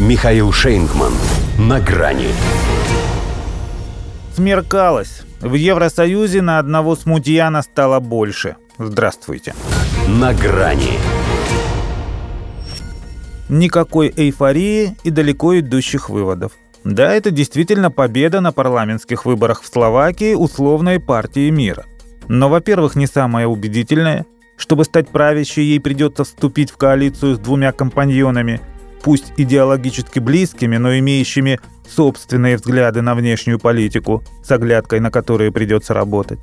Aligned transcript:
Михаил 0.00 0.50
Шейнгман. 0.50 1.12
На 1.58 1.78
грани. 1.78 2.28
Смеркалось. 4.34 5.24
В 5.42 5.52
Евросоюзе 5.52 6.40
на 6.40 6.58
одного 6.58 6.96
смутьяна 6.96 7.60
стало 7.60 8.00
больше. 8.00 8.56
Здравствуйте. 8.78 9.54
На 10.08 10.32
грани. 10.32 10.98
Никакой 13.50 14.10
эйфории 14.16 14.96
и 15.04 15.10
далеко 15.10 15.58
идущих 15.58 16.08
выводов. 16.08 16.52
Да, 16.82 17.12
это 17.12 17.30
действительно 17.30 17.90
победа 17.90 18.40
на 18.40 18.52
парламентских 18.52 19.26
выборах 19.26 19.60
в 19.60 19.66
Словакии 19.66 20.32
условной 20.32 20.98
партии 20.98 21.50
мира. 21.50 21.84
Но, 22.26 22.48
во-первых, 22.48 22.96
не 22.96 23.06
самая 23.06 23.46
убедительная. 23.46 24.24
Чтобы 24.56 24.84
стать 24.84 25.10
правящей, 25.10 25.66
ей 25.66 25.78
придется 25.78 26.24
вступить 26.24 26.70
в 26.70 26.78
коалицию 26.78 27.34
с 27.34 27.38
двумя 27.38 27.72
компаньонами, 27.72 28.62
пусть 29.02 29.32
идеологически 29.36 30.18
близкими, 30.18 30.76
но 30.76 30.98
имеющими 30.98 31.60
собственные 31.88 32.56
взгляды 32.56 33.02
на 33.02 33.14
внешнюю 33.14 33.58
политику, 33.58 34.22
с 34.44 34.50
оглядкой 34.50 35.00
на 35.00 35.10
которые 35.10 35.52
придется 35.52 35.94
работать. 35.94 36.38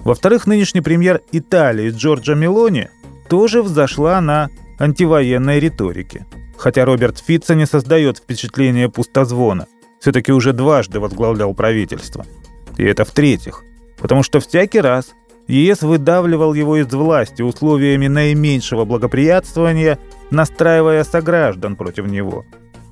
Во-вторых, 0.00 0.46
нынешний 0.46 0.80
премьер 0.80 1.20
Италии 1.32 1.90
Джорджа 1.90 2.34
Мелони 2.34 2.88
тоже 3.28 3.62
взошла 3.62 4.20
на 4.20 4.48
антивоенной 4.78 5.60
риторике. 5.60 6.26
Хотя 6.56 6.84
Роберт 6.84 7.18
Фитца 7.18 7.54
не 7.54 7.66
создает 7.66 8.18
впечатления 8.18 8.88
пустозвона. 8.88 9.66
Все-таки 10.00 10.32
уже 10.32 10.52
дважды 10.52 11.00
возглавлял 11.00 11.54
правительство. 11.54 12.24
И 12.76 12.84
это 12.84 13.04
в-третьих. 13.04 13.64
Потому 13.98 14.22
что 14.22 14.40
всякий 14.40 14.80
раз 14.80 15.12
ЕС 15.48 15.80
выдавливал 15.82 16.52
его 16.52 16.76
из 16.76 16.92
власти 16.92 17.42
условиями 17.42 18.06
наименьшего 18.06 18.84
благоприятствования, 18.84 19.98
настраивая 20.30 21.04
сограждан 21.04 21.74
против 21.74 22.06
него. 22.06 22.44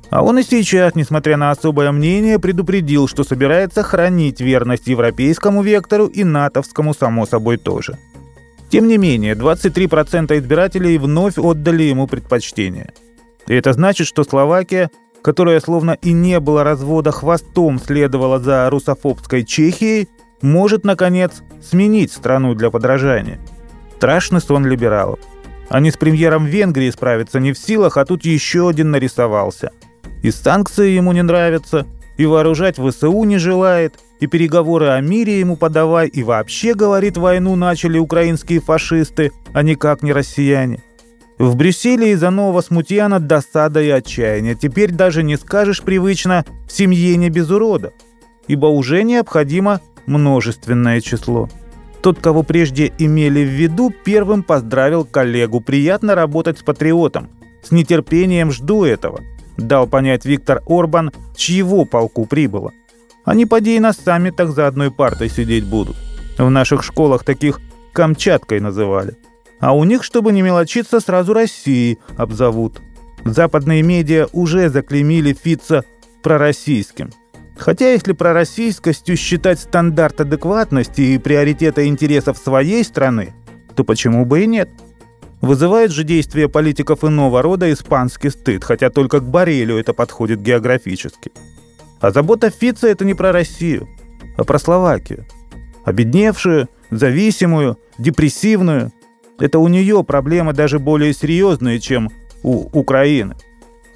А 0.09 0.23
он 0.23 0.38
и 0.38 0.42
сейчас, 0.42 0.95
несмотря 0.95 1.37
на 1.37 1.51
особое 1.51 1.92
мнение, 1.92 2.38
предупредил, 2.38 3.09
что 3.09 3.24
собирается 3.24 3.82
хранить 3.82 4.40
верность 4.40 4.87
европейскому 4.87 5.62
вектору 5.62 6.07
и 6.07 6.24
натовскому, 6.24 6.95
само 6.95 7.27
собой, 7.27 7.59
тоже. 7.59 7.99
Тем 8.71 8.88
не 8.88 8.99
менее, 8.99 9.34
23% 9.34 10.38
избирателей 10.38 10.99
вновь 10.99 11.38
отдали 11.38 11.84
ему 11.84 12.07
предпочтение. 12.07 12.93
И 13.46 13.54
это 13.54 13.73
значит, 13.73 14.07
что 14.07 14.24
Словакия, 14.24 14.90
которая 15.23 15.60
словно 15.60 15.99
и 16.02 16.12
не 16.12 16.40
было 16.40 16.65
развода 16.65 17.12
хвостом 17.12 17.79
следовала 17.79 18.38
за 18.38 18.68
русофобской 18.71 19.45
Чехией, 19.45 20.09
может, 20.43 20.84
наконец, 20.84 21.43
сменить 21.62 22.12
страну 22.12 22.54
для 22.54 22.71
подражания. 22.71 23.38
Страшный 23.96 24.40
сон 24.40 24.66
либералов. 24.66 25.18
Они 25.68 25.90
с 25.90 25.96
премьером 25.96 26.46
Венгрии 26.46 26.90
справиться 26.90 27.40
не 27.40 27.52
в 27.52 27.59
силах, 27.59 27.96
а 27.96 28.04
тут 28.04 28.24
еще 28.24 28.68
один 28.68 28.90
нарисовался. 28.90 29.73
И 30.23 30.30
санкции 30.30 30.90
ему 30.90 31.12
не 31.12 31.23
нравятся, 31.23 31.87
и 32.16 32.27
вооружать 32.27 32.79
ВСУ 32.79 33.24
не 33.24 33.38
желает, 33.38 33.95
и 34.21 34.27
переговоры 34.27 34.88
о 34.88 35.01
мире 35.01 35.40
ему 35.40 35.57
подавай, 35.57 36.09
и 36.09 36.23
вообще, 36.23 36.74
говорит, 36.74 37.16
войну 37.16 37.57
начали 37.57 37.99
украинские 37.99 38.60
фашисты, 38.60 39.32
а 39.52 39.62
никак 39.62 40.02
не 40.02 40.12
россияне. 40.12 40.82
В 41.38 41.54
Брюсселе 41.54 42.12
из-за 42.12 42.30
нового 42.30 42.62
смутьяна 42.62 43.21
досада 43.21 43.82
и 43.82 43.90
отчаяние. 43.90 44.54
Теперь 44.54 44.90
даже 44.90 45.23
не 45.23 45.37
скажешь 45.37 45.82
привычно 45.82 46.46
«в 46.66 46.73
семье 46.73 47.16
не 47.16 47.29
без 47.29 47.51
урода», 47.51 47.93
ибо 48.49 48.66
уже 48.66 49.02
необходимо 49.02 49.82
множественное 50.07 51.01
число. 51.01 51.49
Тот, 52.02 52.21
кого 52.21 52.43
прежде 52.43 52.93
имели 52.99 53.45
в 53.45 53.49
виду, 53.49 53.93
первым 54.04 54.43
поздравил 54.43 55.04
коллегу. 55.04 55.60
Приятно 55.60 56.15
работать 56.15 56.59
с 56.59 56.62
патриотом. 56.62 57.29
С 57.62 57.73
нетерпением 57.73 58.52
жду 58.52 58.84
этого. 58.84 59.21
Дал 59.57 59.87
понять 59.87 60.24
Виктор 60.24 60.62
Орбан, 60.68 61.10
чьего 61.34 61.84
полку 61.84 62.27
прибыло. 62.27 62.73
Они, 63.24 63.45
поди, 63.45 63.77
и 63.77 63.80
на 63.80 63.93
саммитах 63.93 64.50
за 64.50 64.69
одной 64.69 64.93
партой 64.93 65.28
сидеть 65.28 65.66
будут. 65.66 65.97
В 66.38 66.49
наших 66.49 66.84
школах 66.84 67.25
таких 67.25 67.61
Камчаткой 67.93 68.61
называли. 68.61 69.17
А 69.59 69.75
у 69.75 69.83
них, 69.84 70.05
чтобы 70.05 70.31
не 70.33 70.43
мелочиться, 70.43 71.00
сразу 71.00 71.33
Россией 71.33 71.99
обзовут. 72.17 72.81
Западные 73.25 73.83
медиа 73.83 74.28
уже 74.33 74.69
заклеймили 74.69 75.33
Фица 75.33 75.84
пророссийским– 76.23 77.11
Хотя 77.56 77.93
если 77.93 78.12
пророссийскостью 78.12 79.17
считать 79.17 79.59
стандарт 79.59 80.21
адекватности 80.21 81.00
и 81.00 81.19
приоритета 81.19 81.87
интересов 81.87 82.37
своей 82.37 82.84
страны, 82.84 83.34
то 83.75 83.83
почему 83.83 84.25
бы 84.25 84.44
и 84.44 84.47
нет? 84.47 84.69
Вызывает 85.41 85.91
же 85.91 86.05
действия 86.05 86.49
политиков 86.49 87.05
иного 87.05 87.43
рода 87.43 87.72
испанский 87.72 88.31
стыд, 88.31 88.65
хотя 88.65 88.91
только 88.91 89.21
к 89.21 89.28
Борелю 89.28 89.78
это 89.78 89.93
подходит 89.93 90.41
географически. 90.41 91.33
А 92.00 92.11
забота 92.11 92.50
Фица– 92.50 92.89
это 92.89 93.05
не 93.05 93.15
про 93.15 93.33
Россию, 93.33 93.88
а 94.37 94.44
про 94.44 94.59
Словакию. 94.59 95.27
Обедневшую, 95.84 96.69
зависимую, 96.91 97.78
депрессивную. 97.99 98.93
Это 99.38 99.59
у 99.59 99.69
нее 99.69 100.03
проблемы 100.05 100.53
даже 100.53 100.78
более 100.78 101.12
серьезные, 101.12 101.81
чем 101.81 102.11
у 102.43 102.69
Украины. 102.78 103.37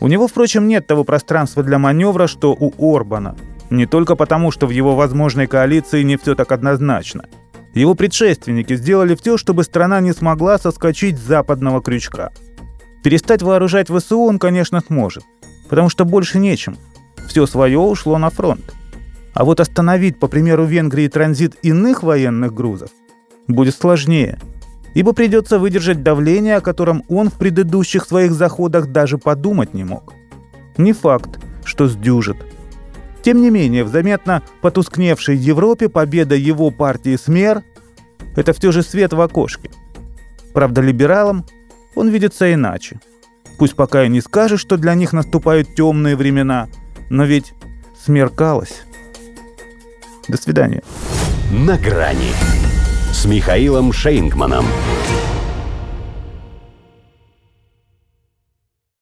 У 0.00 0.08
него, 0.08 0.28
впрочем, 0.28 0.66
нет 0.66 0.86
того 0.86 1.04
пространства 1.04 1.62
для 1.62 1.78
маневра, 1.78 2.26
что 2.26 2.56
у 2.58 2.96
Орбана. 2.96 3.36
Не 3.70 3.86
только 3.86 4.16
потому, 4.16 4.50
что 4.50 4.66
в 4.66 4.70
его 4.70 4.96
возможной 4.96 5.46
коалиции 5.46 6.02
не 6.02 6.16
все 6.16 6.34
так 6.34 6.52
однозначно. 6.52 7.24
Его 7.72 7.94
предшественники 7.94 8.74
сделали 8.74 9.14
все, 9.14 9.36
чтобы 9.36 9.62
страна 9.62 10.00
не 10.00 10.12
смогла 10.12 10.58
соскочить 10.58 11.18
с 11.18 11.22
западного 11.22 11.80
крючка. 11.80 12.30
Перестать 13.02 13.42
вооружать 13.42 13.88
ВСУ 13.88 14.20
он, 14.20 14.38
конечно, 14.38 14.80
сможет, 14.80 15.24
потому 15.68 15.88
что 15.88 16.04
больше 16.04 16.38
нечем. 16.38 16.76
Все 17.28 17.46
свое 17.46 17.78
ушло 17.78 18.18
на 18.18 18.30
фронт. 18.30 18.74
А 19.34 19.44
вот 19.44 19.60
остановить, 19.60 20.18
по 20.18 20.26
примеру 20.26 20.64
Венгрии, 20.64 21.06
транзит 21.06 21.56
иных 21.62 22.02
военных 22.02 22.52
грузов 22.52 22.90
будет 23.46 23.74
сложнее– 23.76 24.38
ибо 24.94 25.12
придется 25.12 25.58
выдержать 25.58 26.02
давление, 26.02 26.56
о 26.56 26.60
котором 26.60 27.04
он 27.08 27.30
в 27.30 27.34
предыдущих 27.34 28.04
своих 28.04 28.32
заходах 28.32 28.88
даже 28.88 29.18
подумать 29.18 29.74
не 29.74 29.84
мог. 29.84 30.12
Не 30.76 30.92
факт, 30.92 31.40
что 31.64 31.86
сдюжит. 31.86 32.36
Тем 33.22 33.42
не 33.42 33.50
менее, 33.50 33.84
в 33.84 33.88
заметно 33.88 34.42
потускневшей 34.62 35.36
Европе 35.36 35.88
победа 35.88 36.34
его 36.34 36.70
партии 36.70 37.16
СМЕР– 37.16 37.62
это 38.36 38.52
все 38.52 38.72
же 38.72 38.82
свет 38.82 39.12
в 39.12 39.20
окошке. 39.20 39.70
Правда, 40.54 40.80
либералам 40.80 41.44
он 41.94 42.08
видится 42.08 42.52
иначе. 42.52 43.00
Пусть 43.58 43.74
пока 43.74 44.04
и 44.04 44.08
не 44.08 44.20
скажет, 44.20 44.58
что 44.58 44.76
для 44.76 44.94
них 44.94 45.12
наступают 45.12 45.74
темные 45.74 46.16
времена, 46.16 46.68
но 47.10 47.24
ведь 47.24 47.52
смеркалось. 48.02 48.82
До 50.28 50.36
свидания. 50.36 50.82
На 51.50 51.76
грани 51.76 52.32
с 53.12 53.26
Михаилом 53.26 53.92
Шейнгманом. 53.92 54.64